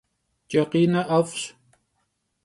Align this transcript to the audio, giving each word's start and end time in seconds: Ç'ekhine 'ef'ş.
Ç'ekhine 0.49 1.01
'ef'ş. 1.09 1.41